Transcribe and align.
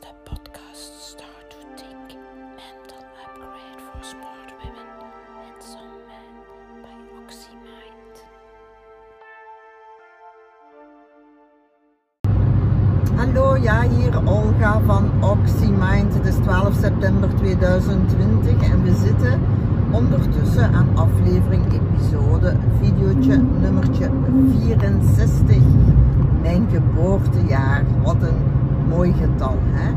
de 0.00 0.12
podcast 0.24 0.92
Start 1.10 1.50
to 1.50 1.56
Think 1.76 2.18
Mental 2.56 3.02
Upgrade 3.24 3.80
for 3.86 4.04
Smart 4.04 4.50
Women 4.60 4.88
and 5.44 5.62
Some 5.62 5.98
Men 6.08 6.34
by 6.82 6.98
OxyMind. 7.18 8.14
Hallo, 13.16 13.56
ja, 13.56 13.82
hier 13.88 14.26
Olga 14.26 14.80
van 14.86 15.10
OxyMind. 15.20 16.14
Het 16.14 16.26
is 16.26 16.34
12 16.34 16.74
september 16.74 17.28
2020 17.36 18.70
en 18.70 18.82
we 18.82 18.94
zitten 18.94 19.40
ondertussen 19.90 20.72
aan 20.74 20.96
aflevering, 20.96 21.64
episode, 21.72 22.56
videootje 22.80 23.36
nummertje 23.36 24.10
64. 24.66 25.56
Mijn 26.42 26.68
geboortejaar. 26.70 27.84
Wat 28.02 28.22
een 28.22 28.57
mooi 28.88 29.12
getal, 29.12 29.56
hè? 29.62 29.88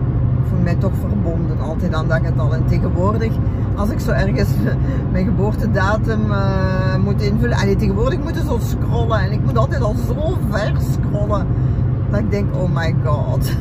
Ik 0.42 0.48
voel 0.50 0.60
mij 0.60 0.76
toch 0.76 0.91
verbonden 1.00 1.59
altijd 1.59 1.94
aan 1.94 2.08
dat 2.08 2.20
getal. 2.26 2.54
En 2.54 2.66
tegenwoordig, 2.66 3.31
als 3.76 3.90
ik 3.90 4.00
zo 4.00 4.12
ergens 4.12 4.50
mijn 5.12 5.26
geboortedatum 5.26 6.31
uh, 6.31 6.98
moet 7.04 7.22
invullen. 7.22 7.58
Allee, 7.58 7.76
tegenwoordig 7.76 8.20
moet 8.20 8.36
ik 8.36 8.44
zo 8.48 8.59
scrollen. 8.62 9.20
En 9.20 9.31
ik 9.31 9.44
moet 9.44 9.58
altijd 9.58 9.81
al 9.81 9.95
zo 10.08 10.38
ver 10.50 10.73
scrollen. 10.91 11.48
Dat 12.09 12.20
ik 12.20 12.31
denk, 12.31 12.55
oh 12.55 12.76
my 12.76 12.95
god. 13.04 13.52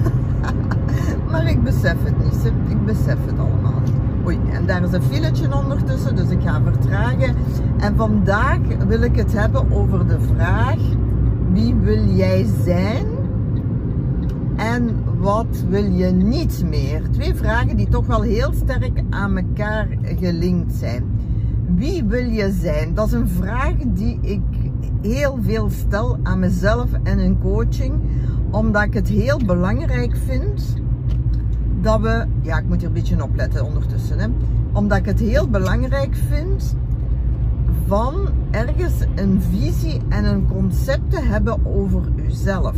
maar 1.31 1.49
ik 1.49 1.63
besef 1.63 1.97
het 2.03 2.25
niet. 2.25 2.53
Ik 2.69 2.85
besef 2.85 3.19
het 3.27 3.39
allemaal 3.39 3.81
niet. 3.85 3.95
Oei, 4.27 4.39
en 4.53 4.67
daar 4.67 4.83
is 4.83 4.93
een 4.93 5.03
filetje 5.03 5.55
ondertussen, 5.55 6.17
dus 6.17 6.29
ik 6.29 6.41
ga 6.45 6.61
vertragen. 6.65 7.37
En 7.79 7.97
vandaag 7.97 8.59
wil 8.87 9.03
ik 9.03 9.17
het 9.17 9.33
hebben 9.33 9.73
over 9.73 10.07
de 10.07 10.19
vraag: 10.35 10.79
wie 11.53 11.75
wil 11.75 12.05
jij 12.05 12.47
zijn? 12.65 13.07
En 14.61 15.05
wat 15.19 15.65
wil 15.69 15.85
je 15.85 16.07
niet 16.07 16.65
meer? 16.65 17.03
Twee 17.11 17.35
vragen 17.35 17.77
die 17.77 17.89
toch 17.89 18.07
wel 18.07 18.23
heel 18.23 18.53
sterk 18.53 19.03
aan 19.11 19.37
elkaar 19.37 19.89
gelinkt 20.03 20.73
zijn. 20.73 21.05
Wie 21.75 22.05
wil 22.05 22.25
je 22.25 22.53
zijn? 22.61 22.95
Dat 22.95 23.07
is 23.07 23.13
een 23.13 23.29
vraag 23.29 23.75
die 23.87 24.19
ik 24.23 24.41
heel 25.03 25.39
veel 25.43 25.71
stel 25.71 26.19
aan 26.23 26.39
mezelf 26.39 26.89
en 27.03 27.19
in 27.19 27.39
coaching, 27.39 27.95
omdat 28.51 28.83
ik 28.83 28.95
het 28.95 29.09
heel 29.09 29.39
belangrijk 29.47 30.17
vind 30.17 30.75
dat 31.81 32.01
we, 32.01 32.27
ja, 32.43 32.59
ik 32.59 32.67
moet 32.67 32.79
hier 32.79 32.87
een 32.87 32.93
beetje 32.93 33.23
opletten 33.23 33.65
ondertussen, 33.65 34.19
hè, 34.19 34.27
omdat 34.73 34.99
ik 34.99 35.05
het 35.05 35.21
heel 35.21 35.49
belangrijk 35.49 36.17
vind 36.29 36.77
van 37.87 38.29
ergens 38.51 38.95
een 39.15 39.43
visie 39.51 40.01
en 40.09 40.25
een 40.25 40.47
concept 40.49 41.11
te 41.11 41.21
hebben 41.21 41.67
over 41.67 42.03
uzelf. 42.17 42.77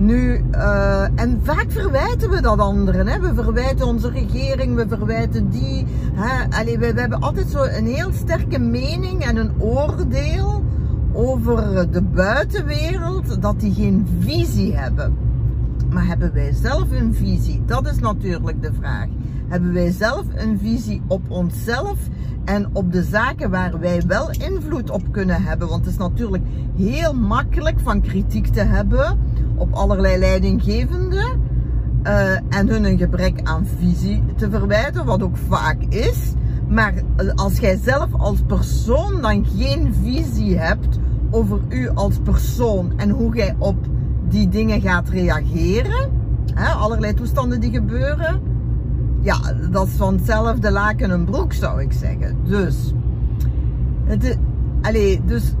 Nu, 0.00 0.44
uh, 0.54 1.02
en 1.02 1.40
vaak 1.42 1.66
verwijten 1.68 2.30
we 2.30 2.40
dat 2.40 2.58
anderen. 2.58 3.06
Hè? 3.06 3.20
We 3.20 3.34
verwijten 3.34 3.86
onze 3.86 4.10
regering, 4.10 4.74
we 4.74 4.88
verwijten 4.88 5.50
die. 5.50 5.86
Hè? 6.14 6.64
We, 6.64 6.92
we 6.94 7.00
hebben 7.00 7.20
altijd 7.20 7.48
zo 7.48 7.62
een 7.62 7.86
heel 7.86 8.12
sterke 8.12 8.58
mening 8.58 9.24
en 9.24 9.36
een 9.36 9.52
oordeel 9.58 10.64
over 11.12 11.90
de 11.90 12.02
buitenwereld, 12.02 13.42
dat 13.42 13.60
die 13.60 13.74
geen 13.74 14.06
visie 14.20 14.76
hebben. 14.76 15.29
Maar 15.92 16.06
hebben 16.06 16.32
wij 16.32 16.52
zelf 16.52 16.90
een 16.90 17.14
visie? 17.14 17.62
Dat 17.66 17.86
is 17.86 17.98
natuurlijk 17.98 18.62
de 18.62 18.72
vraag. 18.72 19.06
Hebben 19.48 19.72
wij 19.72 19.90
zelf 19.90 20.24
een 20.34 20.58
visie 20.58 21.02
op 21.06 21.30
onszelf 21.30 21.98
en 22.44 22.68
op 22.72 22.92
de 22.92 23.02
zaken 23.02 23.50
waar 23.50 23.80
wij 23.80 24.02
wel 24.06 24.30
invloed 24.30 24.90
op 24.90 25.12
kunnen 25.12 25.42
hebben? 25.42 25.68
Want 25.68 25.84
het 25.84 25.92
is 25.92 25.98
natuurlijk 25.98 26.44
heel 26.76 27.14
makkelijk 27.14 27.80
van 27.80 28.00
kritiek 28.00 28.46
te 28.46 28.60
hebben 28.60 29.18
op 29.56 29.72
allerlei 29.72 30.18
leidinggevenden 30.18 31.40
uh, 32.06 32.32
en 32.32 32.68
hun 32.68 32.84
een 32.84 32.98
gebrek 32.98 33.40
aan 33.42 33.66
visie 33.78 34.22
te 34.36 34.50
verwijten, 34.50 35.04
wat 35.04 35.22
ook 35.22 35.36
vaak 35.36 35.82
is. 35.88 36.32
Maar 36.68 36.94
als 37.34 37.58
jij 37.58 37.78
zelf 37.82 38.08
als 38.12 38.38
persoon 38.46 39.22
dan 39.22 39.46
geen 39.56 39.94
visie 40.02 40.58
hebt 40.58 40.98
over 41.30 41.58
u 41.68 41.88
als 41.88 42.18
persoon 42.22 42.92
en 42.96 43.10
hoe 43.10 43.36
jij 43.36 43.54
op 43.58 43.76
die 44.30 44.48
dingen 44.48 44.80
gaat 44.80 45.08
reageren, 45.08 46.10
hè, 46.54 46.68
allerlei 46.68 47.14
toestanden 47.14 47.60
die 47.60 47.70
gebeuren, 47.70 48.40
ja, 49.20 49.38
dat 49.70 49.86
is 49.86 49.92
van 49.92 50.14
hetzelfde 50.14 50.70
laken 50.70 51.10
een 51.10 51.24
broek 51.24 51.52
zou 51.52 51.82
ik 51.82 51.92
zeggen. 51.92 52.36
Dus, 52.44 52.92
het, 54.04 54.38
dus 55.26 55.54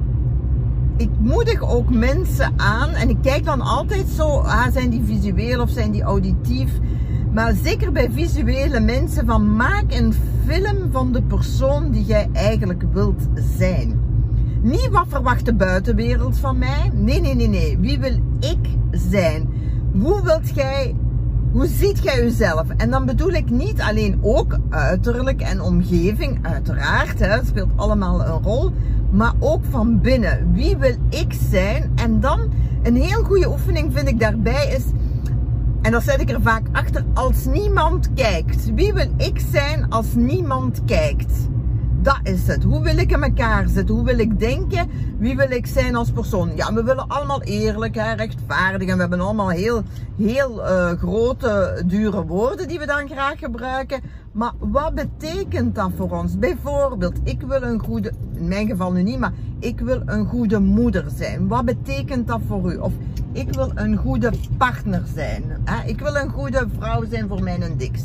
ik 0.96 1.10
moedig 1.18 1.60
ook 1.62 1.90
mensen 1.90 2.52
aan 2.56 2.90
en 2.90 3.08
ik 3.08 3.16
kijk 3.22 3.44
dan 3.44 3.60
altijd 3.60 4.08
zo, 4.08 4.28
ah, 4.28 4.66
zijn 4.72 4.90
die 4.90 5.02
visueel 5.04 5.60
of 5.60 5.70
zijn 5.70 5.90
die 5.90 6.02
auditief? 6.02 6.70
Maar 7.32 7.54
zeker 7.62 7.92
bij 7.92 8.10
visuele 8.10 8.80
mensen 8.80 9.26
van 9.26 9.56
maak 9.56 9.84
een 9.88 10.14
film 10.46 10.90
van 10.90 11.12
de 11.12 11.22
persoon 11.22 11.90
die 11.90 12.04
jij 12.04 12.28
eigenlijk 12.32 12.82
wilt 12.92 13.22
zijn. 13.58 14.09
Niet 14.62 14.88
wat 14.90 15.06
verwacht 15.08 15.44
de 15.44 15.54
buitenwereld 15.54 16.38
van 16.38 16.58
mij. 16.58 16.90
Nee, 16.94 17.20
nee, 17.20 17.34
nee, 17.34 17.48
nee. 17.48 17.78
Wie 17.78 17.98
wil 17.98 18.20
ik 18.40 18.68
zijn? 18.90 19.48
Hoe 19.92 20.22
wilt 20.22 20.52
hoe 21.52 21.66
ziet 21.66 22.02
jij 22.02 22.22
jezelf? 22.22 22.68
En 22.76 22.90
dan 22.90 23.06
bedoel 23.06 23.30
ik 23.30 23.50
niet 23.50 23.80
alleen 23.80 24.18
ook 24.22 24.58
uiterlijk 24.68 25.40
en 25.40 25.60
omgeving, 25.60 26.38
uiteraard, 26.42 27.18
hè, 27.18 27.44
speelt 27.44 27.70
allemaal 27.76 28.26
een 28.26 28.42
rol. 28.42 28.70
Maar 29.10 29.32
ook 29.38 29.64
van 29.70 30.00
binnen. 30.00 30.52
Wie 30.52 30.76
wil 30.76 30.94
ik 31.08 31.32
zijn? 31.50 31.92
En 31.94 32.20
dan 32.20 32.52
een 32.82 32.96
heel 32.96 33.22
goede 33.22 33.50
oefening 33.50 33.92
vind 33.92 34.08
ik 34.08 34.20
daarbij 34.20 34.66
is, 34.66 34.84
en 35.82 35.92
dat 35.92 36.02
zet 36.02 36.20
ik 36.20 36.30
er 36.30 36.42
vaak 36.42 36.66
achter, 36.72 37.04
als 37.14 37.44
niemand 37.44 38.12
kijkt. 38.14 38.74
Wie 38.74 38.92
wil 38.92 39.08
ik 39.16 39.40
zijn 39.50 39.90
als 39.90 40.14
niemand 40.14 40.82
kijkt? 40.86 41.32
Dat 42.02 42.20
is 42.22 42.46
het. 42.46 42.62
Hoe 42.62 42.82
wil 42.82 42.98
ik 42.98 43.12
in 43.12 43.22
elkaar 43.22 43.68
zitten? 43.68 43.94
Hoe 43.94 44.04
wil 44.04 44.18
ik 44.18 44.38
denken? 44.38 44.90
Wie 45.18 45.36
wil 45.36 45.50
ik 45.50 45.66
zijn 45.66 45.94
als 45.94 46.10
persoon? 46.10 46.52
Ja, 46.56 46.72
we 46.72 46.84
willen 46.84 47.08
allemaal 47.08 47.42
eerlijk, 47.42 47.94
hè, 47.94 48.12
rechtvaardig. 48.12 48.88
En 48.88 48.94
we 48.94 49.00
hebben 49.00 49.20
allemaal 49.20 49.48
heel, 49.48 49.82
heel 50.16 50.58
uh, 50.58 50.90
grote, 50.90 51.82
dure 51.86 52.26
woorden 52.26 52.68
die 52.68 52.78
we 52.78 52.86
dan 52.86 53.08
graag 53.08 53.38
gebruiken. 53.38 54.00
Maar 54.32 54.52
wat 54.58 54.94
betekent 54.94 55.74
dat 55.74 55.90
voor 55.96 56.10
ons? 56.10 56.38
Bijvoorbeeld, 56.38 57.16
ik 57.24 57.42
wil 57.42 57.62
een 57.62 57.78
goede, 57.78 58.12
in 58.34 58.48
mijn 58.48 58.66
geval 58.66 58.92
nu 58.92 59.02
niet, 59.02 59.18
maar 59.18 59.32
ik 59.58 59.80
wil 59.80 60.02
een 60.06 60.26
goede 60.26 60.58
moeder 60.58 61.04
zijn. 61.16 61.48
Wat 61.48 61.64
betekent 61.64 62.26
dat 62.26 62.40
voor 62.46 62.72
u? 62.72 62.76
Of 62.76 62.92
ik 63.32 63.54
wil 63.54 63.70
een 63.74 63.96
goede 63.96 64.30
partner 64.56 65.02
zijn. 65.14 65.42
Hè? 65.64 65.88
Ik 65.88 66.00
wil 66.00 66.16
een 66.16 66.30
goede 66.30 66.66
vrouw 66.78 67.04
zijn 67.10 67.28
voor 67.28 67.42
mijn 67.42 67.76
diks. 67.76 68.02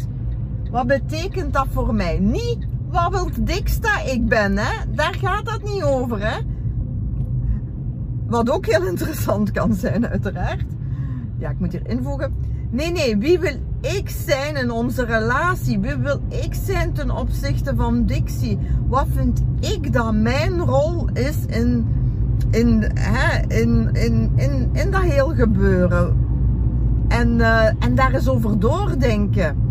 Wat 0.71 0.87
betekent 0.87 1.53
dat 1.53 1.67
voor 1.71 1.93
mij? 1.93 2.19
Niet 2.19 2.65
wil 3.11 3.29
diksta 3.39 4.01
ik 4.01 4.27
ben, 4.27 4.57
hè? 4.57 4.85
Daar 4.95 5.15
gaat 5.15 5.45
dat 5.45 5.63
niet 5.63 5.83
over, 5.83 6.31
hè? 6.31 6.39
Wat 8.27 8.49
ook 8.49 8.65
heel 8.65 8.87
interessant 8.87 9.51
kan 9.51 9.73
zijn, 9.73 10.07
uiteraard. 10.07 10.65
Ja, 11.37 11.49
ik 11.49 11.59
moet 11.59 11.71
hier 11.71 11.87
invoegen. 11.87 12.33
Nee, 12.69 12.91
nee, 12.91 13.17
wie 13.17 13.39
wil 13.39 13.55
ik 13.81 14.09
zijn 14.09 14.55
in 14.55 14.71
onze 14.71 15.05
relatie? 15.05 15.79
Wie 15.79 15.95
wil 15.95 16.21
ik 16.27 16.53
zijn 16.53 16.93
ten 16.93 17.11
opzichte 17.11 17.75
van 17.75 18.05
Dixie? 18.05 18.59
Wat 18.87 19.07
vind 19.15 19.43
ik 19.59 19.93
dat 19.93 20.13
mijn 20.13 20.59
rol 20.59 21.09
is 21.13 21.45
in, 21.45 21.87
in, 22.51 22.91
hè, 22.93 23.55
in, 23.61 23.89
in, 23.93 24.31
in, 24.35 24.69
in 24.73 24.91
dat 24.91 25.01
heel 25.01 25.33
gebeuren? 25.35 26.17
En, 27.07 27.37
uh, 27.37 27.65
en 27.65 27.95
daar 27.95 28.13
eens 28.13 28.27
over 28.27 28.59
doordenken. 28.59 29.64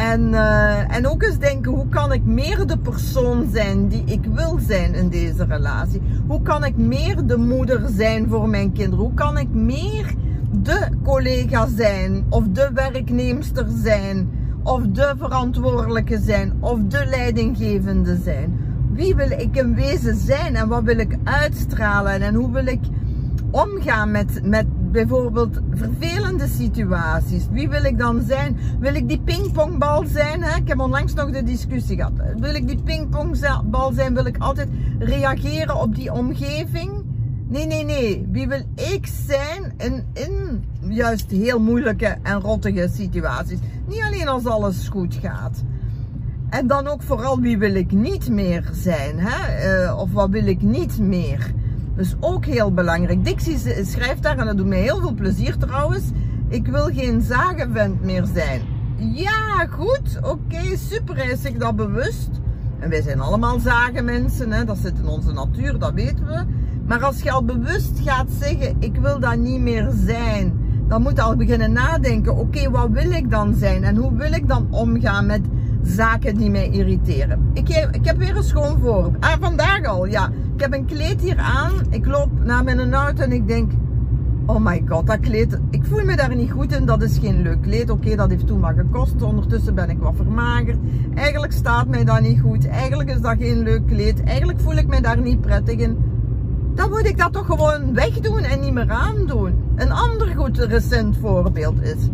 En, 0.00 0.32
uh, 0.32 0.96
en 0.96 1.06
ook 1.06 1.22
eens 1.22 1.38
denken, 1.38 1.72
hoe 1.72 1.88
kan 1.88 2.12
ik 2.12 2.24
meer 2.24 2.66
de 2.66 2.78
persoon 2.78 3.48
zijn 3.52 3.88
die 3.88 4.04
ik 4.04 4.24
wil 4.24 4.58
zijn 4.66 4.94
in 4.94 5.08
deze 5.08 5.44
relatie? 5.44 6.02
Hoe 6.26 6.42
kan 6.42 6.64
ik 6.64 6.76
meer 6.76 7.26
de 7.26 7.36
moeder 7.36 7.88
zijn 7.96 8.28
voor 8.28 8.48
mijn 8.48 8.72
kinderen? 8.72 9.04
Hoe 9.04 9.14
kan 9.14 9.38
ik 9.38 9.48
meer 9.48 10.14
de 10.62 10.88
collega 11.02 11.68
zijn? 11.76 12.24
Of 12.28 12.44
de 12.52 12.70
werknemster 12.74 13.66
zijn? 13.82 14.30
Of 14.62 14.82
de 14.82 15.14
verantwoordelijke 15.18 16.18
zijn? 16.18 16.52
Of 16.60 16.78
de 16.88 17.06
leidinggevende 17.06 18.16
zijn? 18.22 18.58
Wie 18.92 19.14
wil 19.14 19.30
ik 19.30 19.56
in 19.56 19.74
wezen 19.74 20.16
zijn? 20.16 20.56
En 20.56 20.68
wat 20.68 20.82
wil 20.82 20.98
ik 20.98 21.18
uitstralen? 21.24 22.22
En 22.22 22.34
hoe 22.34 22.52
wil 22.52 22.66
ik 22.66 22.80
omgaan 23.50 24.10
met, 24.10 24.40
met 24.44 24.66
bijvoorbeeld 24.92 25.58
vervelende 25.74 26.46
situaties. 26.46 27.46
Wie 27.50 27.68
wil 27.68 27.84
ik 27.84 27.98
dan 27.98 28.22
zijn? 28.26 28.56
Wil 28.78 28.94
ik 28.94 29.08
die 29.08 29.20
pingpongbal 29.20 30.04
zijn? 30.06 30.42
Hè? 30.42 30.56
Ik 30.56 30.68
heb 30.68 30.80
onlangs 30.80 31.14
nog 31.14 31.30
de 31.30 31.42
discussie 31.42 31.96
gehad. 31.96 32.12
Wil 32.38 32.54
ik 32.54 32.66
die 32.68 32.82
pingpongbal 32.82 33.92
zijn? 33.92 34.14
Wil 34.14 34.26
ik 34.26 34.38
altijd 34.38 34.68
reageren 34.98 35.80
op 35.80 35.94
die 35.94 36.12
omgeving? 36.12 36.90
Nee, 37.48 37.66
nee, 37.66 37.84
nee. 37.84 38.28
Wie 38.30 38.48
wil 38.48 38.62
ik 38.74 39.06
zijn 39.26 39.72
in, 39.78 40.64
juist 40.88 41.30
heel 41.30 41.60
moeilijke 41.60 42.16
en 42.22 42.40
rottige 42.40 42.88
situaties? 42.92 43.58
Niet 43.86 44.02
alleen 44.02 44.28
als 44.28 44.46
alles 44.46 44.88
goed 44.88 45.14
gaat. 45.14 45.62
En 46.50 46.66
dan 46.66 46.86
ook 46.86 47.02
vooral 47.02 47.40
wie 47.40 47.58
wil 47.58 47.74
ik 47.74 47.92
niet 47.92 48.28
meer 48.28 48.70
zijn? 48.72 49.18
Hè? 49.18 49.84
Uh, 49.84 49.98
of 49.98 50.12
wat 50.12 50.30
wil 50.30 50.46
ik 50.46 50.62
niet 50.62 50.98
meer? 50.98 51.52
Dus 52.00 52.14
ook 52.20 52.44
heel 52.44 52.72
belangrijk. 52.72 53.24
Dixie 53.24 53.84
schrijft 53.84 54.22
daar, 54.22 54.38
en 54.38 54.46
dat 54.46 54.56
doet 54.56 54.66
mij 54.66 54.80
heel 54.80 55.00
veel 55.00 55.14
plezier 55.14 55.56
trouwens. 55.56 56.04
Ik 56.48 56.66
wil 56.66 56.84
geen 56.84 57.20
zagenvent 57.20 58.02
meer 58.02 58.24
zijn. 58.34 58.60
Ja, 58.96 59.66
goed, 59.70 60.18
oké, 60.22 60.76
super, 60.76 61.16
hij 61.16 61.30
is 61.30 61.42
zich 61.42 61.56
dat 61.56 61.76
bewust. 61.76 62.28
En 62.78 62.90
wij 62.90 63.02
zijn 63.02 63.20
allemaal 63.20 63.58
zagenmensen, 63.58 64.52
hè? 64.52 64.64
dat 64.64 64.78
zit 64.78 64.98
in 64.98 65.06
onze 65.06 65.32
natuur, 65.32 65.78
dat 65.78 65.92
weten 65.92 66.26
we. 66.26 66.44
Maar 66.86 67.04
als 67.04 67.22
je 67.22 67.30
al 67.30 67.44
bewust 67.44 68.00
gaat 68.04 68.28
zeggen, 68.38 68.76
ik 68.78 68.96
wil 68.96 69.20
dat 69.20 69.36
niet 69.36 69.60
meer 69.60 69.90
zijn, 70.06 70.52
dan 70.88 71.02
moet 71.02 71.16
je 71.16 71.22
al 71.22 71.36
beginnen 71.36 71.72
nadenken, 71.72 72.36
oké, 72.36 72.70
wat 72.70 72.90
wil 72.90 73.10
ik 73.10 73.30
dan 73.30 73.54
zijn? 73.54 73.84
En 73.84 73.96
hoe 73.96 74.16
wil 74.16 74.32
ik 74.32 74.48
dan 74.48 74.66
omgaan 74.70 75.26
met 75.26 75.42
zaken 75.82 76.36
die 76.36 76.50
mij 76.50 76.68
irriteren? 76.68 77.50
Ik, 77.52 77.68
ik 77.68 78.04
heb 78.04 78.16
weer 78.16 78.36
een 78.36 78.42
schoon 78.42 78.78
voor. 78.80 79.10
Ah, 79.20 79.34
vandaag 79.40 79.84
al, 79.84 80.06
ja. 80.06 80.30
Ik 80.54 80.60
heb 80.60 80.74
een 80.74 80.86
kleed 80.86 81.20
hier 81.20 81.38
aan, 81.38 81.72
ik 81.90 82.06
loop 82.06 82.44
naar 82.44 82.64
mijn 82.64 82.94
auto 82.94 83.22
en 83.22 83.32
ik 83.32 83.46
denk, 83.46 83.72
oh 84.46 84.64
my 84.64 84.82
god, 84.88 85.06
dat 85.06 85.20
kleed, 85.20 85.58
ik 85.70 85.84
voel 85.84 86.04
me 86.04 86.16
daar 86.16 86.34
niet 86.34 86.50
goed 86.50 86.72
in, 86.72 86.86
dat 86.86 87.02
is 87.02 87.18
geen 87.18 87.42
leuk 87.42 87.62
kleed. 87.62 87.90
Oké, 87.90 88.16
dat 88.16 88.30
heeft 88.30 88.46
toen 88.46 88.60
wat 88.60 88.74
gekost, 88.76 89.22
ondertussen 89.22 89.74
ben 89.74 89.90
ik 89.90 89.98
wat 89.98 90.14
vermagerd. 90.16 90.78
Eigenlijk 91.14 91.52
staat 91.52 91.88
mij 91.88 92.04
dat 92.04 92.20
niet 92.20 92.40
goed, 92.40 92.68
eigenlijk 92.68 93.10
is 93.10 93.20
dat 93.20 93.36
geen 93.38 93.58
leuk 93.58 93.86
kleed, 93.86 94.22
eigenlijk 94.22 94.60
voel 94.60 94.76
ik 94.76 94.86
me 94.86 95.00
daar 95.00 95.20
niet 95.20 95.40
prettig 95.40 95.78
in. 95.78 95.98
Dan 96.74 96.90
moet 96.90 97.06
ik 97.06 97.18
dat 97.18 97.32
toch 97.32 97.46
gewoon 97.46 97.94
wegdoen 97.94 98.42
en 98.42 98.60
niet 98.60 98.72
meer 98.72 98.90
aandoen. 98.90 99.54
Een 99.76 99.92
ander 99.92 100.26
goed 100.36 100.58
recent 100.58 101.16
voorbeeld 101.16 101.82
is, 101.82 102.08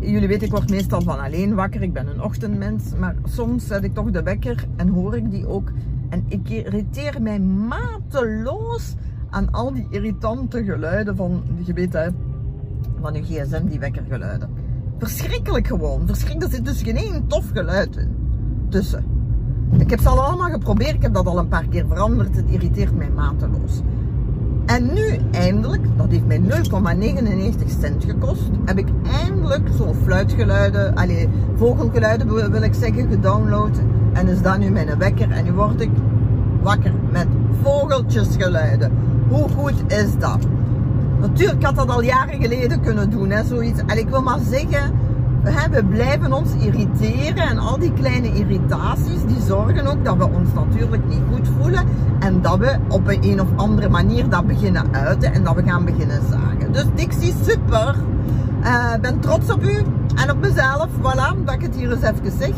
jullie 0.00 0.28
weten, 0.28 0.46
ik 0.46 0.52
word 0.52 0.70
meestal 0.70 1.02
van 1.02 1.20
alleen 1.20 1.54
wakker, 1.54 1.82
ik 1.82 1.92
ben 1.92 2.06
een 2.06 2.22
ochtendmens, 2.22 2.94
maar 2.98 3.14
soms 3.24 3.66
zet 3.66 3.84
ik 3.84 3.94
toch 3.94 4.10
de 4.10 4.22
wekker 4.22 4.66
en 4.76 4.88
hoor 4.88 5.16
ik 5.16 5.30
die 5.30 5.46
ook. 5.46 5.72
En 6.08 6.24
ik 6.28 6.48
irriteer 6.48 7.22
mij 7.22 7.40
mateloos 7.40 8.94
aan 9.30 9.50
al 9.50 9.72
die 9.72 9.86
irritante 9.90 10.64
geluiden 10.64 11.16
van, 11.16 11.42
je 11.64 11.72
weet 11.72 12.12
van 13.00 13.14
je 13.14 13.22
gsm, 13.22 13.66
die 13.66 13.78
wekkergeluiden. 13.78 14.50
Verschrikkelijk 14.98 15.66
gewoon. 15.66 16.06
Verschrikkelijk. 16.06 16.52
Er 16.52 16.56
zit 16.56 16.66
dus 16.66 16.82
geen 16.82 16.96
één 16.96 17.26
tof 17.26 17.50
geluid 17.52 17.96
in. 17.96 18.16
tussen. 18.68 19.04
Ik 19.78 19.90
heb 19.90 20.00
ze 20.00 20.08
al 20.08 20.20
allemaal 20.20 20.50
geprobeerd. 20.50 20.94
Ik 20.94 21.02
heb 21.02 21.14
dat 21.14 21.26
al 21.26 21.38
een 21.38 21.48
paar 21.48 21.66
keer 21.68 21.86
veranderd. 21.86 22.36
Het 22.36 22.50
irriteert 22.50 22.96
mij 22.96 23.10
mateloos. 23.10 23.80
En 24.70 24.92
nu 24.92 25.18
eindelijk, 25.30 25.82
dat 25.96 26.10
heeft 26.10 26.26
mij 26.26 26.40
0,99 26.40 27.80
cent 27.80 28.04
gekost, 28.04 28.50
heb 28.64 28.78
ik 28.78 28.88
eindelijk 29.22 29.68
zo'n 29.76 29.94
fluitgeluiden, 30.04 30.94
allez, 30.94 31.26
vogelgeluiden 31.56 32.50
wil 32.50 32.62
ik 32.62 32.74
zeggen, 32.74 33.08
gedownload. 33.08 33.78
En 34.12 34.28
is 34.28 34.42
dat 34.42 34.58
nu 34.58 34.70
mijn 34.70 34.98
wekker 34.98 35.30
en 35.30 35.44
nu 35.44 35.52
word 35.52 35.80
ik 35.80 35.90
wakker 36.62 36.92
met 37.12 37.26
vogeltjesgeluiden. 37.62 38.92
Hoe 39.28 39.48
goed 39.48 39.92
is 39.92 40.18
dat? 40.18 40.46
Natuurlijk 41.20 41.62
had 41.62 41.76
dat 41.76 41.88
al 41.88 42.02
jaren 42.02 42.40
geleden 42.40 42.80
kunnen 42.80 43.10
doen, 43.10 43.30
hè, 43.30 43.44
zoiets. 43.44 43.80
En 43.86 43.98
ik 43.98 44.08
wil 44.08 44.22
maar 44.22 44.40
zeggen, 44.50 44.92
we 45.42 45.84
blijven 45.88 46.32
ons 46.32 46.50
irriteren 46.60 47.48
en 47.48 47.58
al 47.58 47.78
die 47.78 47.92
kleine 47.92 48.32
irritaties, 48.32 49.24
die 49.26 49.40
zorgen 49.46 49.86
ook 49.86 50.04
dat 50.04 50.16
we 50.16 50.28
ons 50.28 50.52
natuurlijk 50.54 51.08
niet 51.08 51.22
goed 51.32 51.48
voelen 51.60 51.86
en 52.18 52.42
dat 52.42 52.58
we 52.58 52.76
op 52.88 53.08
een, 53.08 53.24
een 53.24 53.40
of 53.40 53.48
andere 53.56 53.88
manier 53.88 54.28
dat 54.28 54.46
beginnen 54.46 54.94
uiten 54.94 55.32
en 55.32 55.44
dat 55.44 55.54
we 55.54 55.62
gaan 55.62 55.84
beginnen 55.84 56.20
zagen. 56.30 56.72
Dus 56.72 56.84
Dixie, 56.94 57.34
super! 57.42 57.94
Ik 58.60 58.66
uh, 58.66 58.94
ben 59.00 59.20
trots 59.20 59.52
op 59.52 59.62
u 59.62 59.76
en 60.14 60.30
op 60.30 60.40
mezelf, 60.40 60.88
voilà, 60.98 61.44
dat 61.44 61.54
ik 61.54 61.62
het 61.62 61.76
hier 61.76 61.92
eens 61.92 62.02
even 62.02 62.38
zeg. 62.38 62.54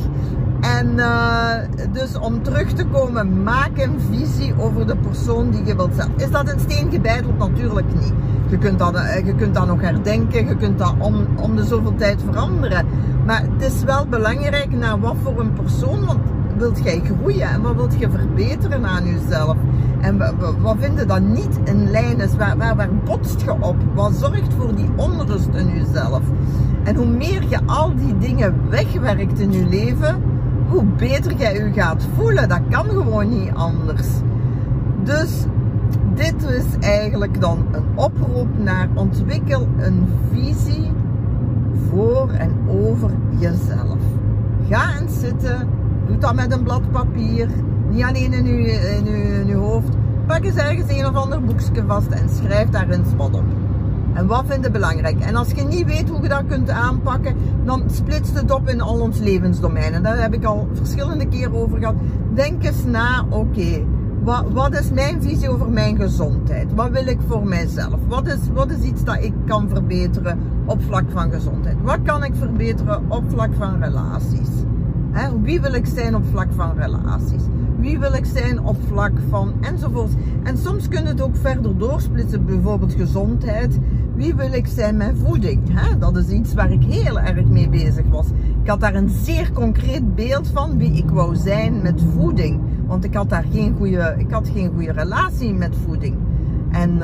En 0.63 0.93
uh, 0.97 1.55
dus 1.93 2.19
om 2.19 2.43
terug 2.43 2.73
te 2.73 2.87
komen, 2.87 3.43
maak 3.43 3.79
een 3.79 4.01
visie 4.11 4.55
over 4.59 4.87
de 4.87 4.97
persoon 4.97 5.51
die 5.51 5.65
je 5.65 5.77
wilt 5.77 5.95
zijn. 5.95 6.11
Is 6.17 6.31
dat 6.31 6.53
een 6.53 6.61
steen 6.61 6.91
gebeiteld? 6.91 7.39
Natuurlijk 7.39 7.87
niet. 7.95 8.13
Je 8.49 8.59
kunt, 8.59 8.79
dat, 8.79 8.95
uh, 8.95 9.27
je 9.27 9.35
kunt 9.35 9.55
dat 9.55 9.67
nog 9.67 9.81
herdenken, 9.81 10.49
je 10.49 10.57
kunt 10.57 10.79
dat 10.79 10.95
om, 10.99 11.27
om 11.37 11.57
de 11.57 11.65
zoveel 11.65 11.95
tijd 11.95 12.23
veranderen. 12.31 12.87
Maar 13.27 13.43
het 13.43 13.73
is 13.73 13.83
wel 13.83 14.07
belangrijk 14.07 14.71
naar 14.71 15.01
wat 15.01 15.17
voor 15.23 15.41
een 15.41 15.53
persoon, 15.53 16.05
want 16.05 16.21
wilt 16.57 16.81
jij 16.85 17.03
groeien 17.05 17.49
en 17.49 17.63
wat 17.63 17.75
wilt 17.75 17.99
je 17.99 18.11
verbeteren 18.11 18.87
aan 18.87 19.05
jezelf? 19.05 19.57
En 20.01 20.19
wat 20.61 20.77
vinden 20.79 21.09
dat 21.09 21.21
niet 21.21 21.59
in 21.65 21.91
lijn? 21.91 22.17
Waar, 22.39 22.57
waar, 22.57 22.77
waar 22.77 22.95
botst 23.05 23.41
je 23.41 23.53
op? 23.61 23.77
Wat 23.95 24.13
zorgt 24.13 24.55
voor 24.59 24.75
die 24.75 24.91
onrust 24.97 25.49
in 25.55 25.69
jezelf? 25.69 26.21
En 26.85 26.97
hoe 26.97 27.07
meer 27.07 27.43
je 27.49 27.59
al 27.67 27.95
die 27.95 28.19
dingen 28.19 28.55
wegwerkt 28.69 29.41
in 29.41 29.53
je 29.53 29.67
leven, 29.67 30.32
hoe 30.73 30.85
beter 30.85 31.35
jij 31.37 31.55
je 31.55 31.73
gaat 31.73 32.07
voelen. 32.17 32.49
Dat 32.49 32.61
kan 32.71 32.85
gewoon 32.85 33.29
niet 33.29 33.51
anders. 33.55 34.09
Dus 35.05 35.45
dit 36.15 36.43
is 36.43 36.65
eigenlijk 36.89 37.41
dan 37.41 37.67
een 37.73 37.85
oproep 37.95 38.59
naar 38.59 38.89
ontwikkel 38.95 39.69
een 39.79 40.09
visie 40.33 40.91
voor 41.89 42.31
en 42.31 42.53
over 42.69 43.11
jezelf. 43.39 43.99
Ga 44.69 45.01
eens 45.01 45.21
zitten, 45.21 45.69
doe 46.07 46.19
dat 46.19 46.35
met 46.35 46.53
een 46.53 46.63
blad 46.63 46.91
papier, 46.91 47.49
niet 47.91 48.05
alleen 48.05 48.33
in 48.33 48.47
je, 48.47 48.73
in 48.73 49.07
uw, 49.07 49.41
in 49.41 49.49
uw 49.49 49.61
hoofd. 49.61 49.89
Pak 50.27 50.45
eens 50.45 50.57
ergens 50.57 50.93
een 50.93 51.07
of 51.07 51.15
ander 51.15 51.43
boekje 51.43 51.85
vast 51.87 52.11
en 52.11 52.29
schrijf 52.29 52.69
daar 52.69 52.91
eens 52.91 53.09
wat 53.17 53.35
op. 53.35 53.45
En 54.15 54.27
wat 54.27 54.45
vind 54.47 54.65
je 54.65 54.71
belangrijk? 54.71 55.21
En 55.21 55.37
als 55.37 55.51
je 55.51 55.63
niet 55.63 55.87
weet 55.87 56.09
hoe 56.09 56.23
je 56.23 56.29
dat 56.29 56.47
kunt 56.49 56.71
aanpakken, 56.71 57.37
dan 57.65 57.83
splitst 57.91 58.35
het 58.35 58.51
op 58.51 58.69
in 58.69 58.81
al 58.81 59.01
ons 59.01 59.19
levensdomeinen. 59.19 60.03
Daar 60.03 60.21
heb 60.21 60.35
ik 60.35 60.45
al 60.45 60.69
verschillende 60.73 61.27
keren 61.27 61.55
over 61.55 61.79
gehad. 61.79 61.95
Denk 62.35 62.65
eens 62.65 62.85
na, 62.85 63.25
oké, 63.29 63.85
wat, 64.23 64.45
wat, 64.53 64.79
is 64.79 64.91
mijn 64.91 65.23
visie 65.23 65.51
over 65.51 65.71
mijn 65.71 65.97
gezondheid? 65.97 66.75
Wat 66.75 66.91
wil 66.91 67.07
ik 67.07 67.19
voor 67.29 67.47
mijzelf? 67.47 67.99
Wat 68.09 68.27
is, 68.27 68.39
wat 68.53 68.71
is 68.71 68.83
iets 68.83 69.05
dat 69.05 69.17
ik 69.21 69.33
kan 69.47 69.69
verbeteren 69.69 70.39
op 70.65 70.83
vlak 70.83 71.05
van 71.09 71.31
gezondheid? 71.31 71.77
Wat 71.83 71.99
kan 72.05 72.25
ik 72.25 72.35
verbeteren 72.35 73.03
op 73.09 73.25
vlak 73.31 73.51
van 73.59 73.83
relaties? 73.83 74.49
wie 75.43 75.61
wil 75.61 75.73
ik 75.73 75.87
zijn 75.87 76.15
op 76.15 76.25
vlak 76.31 76.49
van 76.57 76.77
relaties? 76.79 77.43
Wie 77.83 77.99
wil 77.99 78.13
ik 78.13 78.25
zijn 78.25 78.65
op 78.65 78.77
vlak 78.87 79.13
van 79.29 79.53
enzovoorts. 79.61 80.13
En 80.43 80.59
soms 80.59 80.89
kun 80.89 81.03
je 81.03 81.09
het 81.09 81.21
ook 81.21 81.37
verder 81.37 81.79
doorsplitsen, 81.79 82.45
bijvoorbeeld 82.45 82.95
gezondheid. 82.95 83.79
Wie 84.15 84.35
wil 84.35 84.53
ik 84.53 84.67
zijn 84.67 84.97
met 84.97 85.15
voeding? 85.25 85.61
Dat 85.99 86.17
is 86.17 86.29
iets 86.29 86.55
waar 86.55 86.73
ik 86.73 86.83
heel 86.83 87.21
erg 87.21 87.47
mee 87.47 87.69
bezig 87.69 88.09
was. 88.09 88.27
Ik 88.63 88.69
had 88.69 88.81
daar 88.81 88.95
een 88.95 89.09
zeer 89.09 89.53
concreet 89.53 90.15
beeld 90.15 90.49
van 90.49 90.79
wie 90.79 90.93
ik 90.93 91.11
wou 91.11 91.37
zijn 91.37 91.83
met 91.83 92.03
voeding. 92.15 92.61
Want 92.87 93.05
ik 93.05 93.15
had 93.15 93.29
daar 93.29 93.45
geen 93.53 93.75
goede, 93.77 94.15
ik 94.19 94.31
had 94.31 94.49
geen 94.49 94.71
goede 94.75 94.93
relatie 94.93 95.55
met 95.55 95.77
voeding. 95.85 96.17
En, 96.71 97.03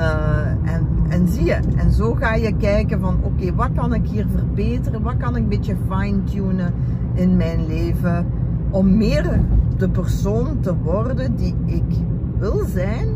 en, 0.63 0.87
en 1.09 1.27
zie 1.27 1.45
je, 1.45 1.59
en 1.75 1.91
zo 1.91 2.13
ga 2.13 2.35
je 2.35 2.55
kijken 2.55 2.99
van 2.99 3.17
oké, 3.23 3.55
wat 3.55 3.69
kan 3.75 3.93
ik 3.93 4.07
hier 4.07 4.25
verbeteren? 4.35 5.01
Wat 5.01 5.17
kan 5.17 5.35
ik 5.35 5.41
een 5.43 5.49
beetje 5.49 5.75
fine-tunen 5.89 6.73
in 7.13 7.37
mijn 7.37 7.67
leven? 7.67 8.25
Om 8.69 8.97
meer 8.97 9.39
de 9.79 9.89
persoon 9.89 10.59
te 10.59 10.75
worden 10.75 11.35
die 11.35 11.55
ik 11.65 11.97
wil 12.37 12.65
zijn. 12.67 13.07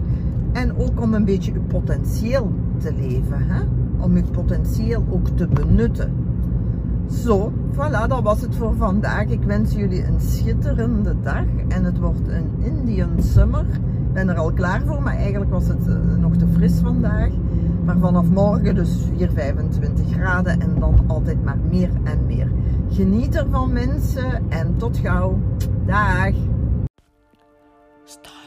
En 0.51 0.77
ook 0.77 1.01
om 1.01 1.13
een 1.13 1.25
beetje 1.25 1.53
uw 1.53 1.63
potentieel 1.67 2.51
te 2.77 2.93
leven. 2.93 3.41
Hè? 3.47 3.61
Om 3.99 4.15
uw 4.15 4.29
potentieel 4.31 5.03
ook 5.09 5.27
te 5.27 5.47
benutten. 5.47 6.13
Zo, 7.11 7.51
voilà, 7.71 8.07
dat 8.07 8.21
was 8.21 8.41
het 8.41 8.55
voor 8.55 8.75
vandaag. 8.75 9.25
Ik 9.25 9.43
wens 9.43 9.73
jullie 9.73 10.05
een 10.05 10.19
schitterende 10.19 11.15
dag. 11.21 11.45
En 11.67 11.83
het 11.83 11.99
wordt 11.99 12.27
een 12.27 12.49
Indian 12.59 13.21
summer. 13.21 13.65
Ik 14.07 14.13
ben 14.13 14.29
er 14.29 14.37
al 14.37 14.51
klaar 14.51 14.81
voor, 14.85 15.01
maar 15.01 15.15
eigenlijk 15.15 15.51
was 15.51 15.67
het 15.67 15.87
uh, 15.87 15.95
nog 16.19 16.35
te 16.35 16.45
fris 16.53 16.79
vandaag. 16.79 17.31
Maar 17.85 17.97
vanaf 17.97 18.29
morgen 18.29 18.75
dus 18.75 18.97
4, 19.17 19.29
25 19.31 20.11
graden 20.11 20.61
en 20.61 20.75
dan 20.79 20.95
altijd 21.07 21.43
maar 21.43 21.57
meer 21.69 21.89
en 22.03 22.25
meer. 22.25 22.51
Geniet 22.89 23.35
ervan 23.35 23.73
mensen 23.73 24.49
en 24.49 24.75
tot 24.77 24.97
gauw. 24.97 25.37
Dag! 25.85 26.52
Stop. 28.05 28.42